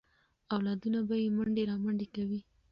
[0.55, 2.39] اولادونه به یې منډې رامنډې کوي.